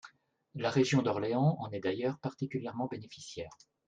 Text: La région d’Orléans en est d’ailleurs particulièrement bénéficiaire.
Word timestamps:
La 0.55 0.71
région 0.71 1.03
d’Orléans 1.03 1.57
en 1.59 1.69
est 1.73 1.79
d’ailleurs 1.79 2.17
particulièrement 2.17 2.87
bénéficiaire. 2.87 3.51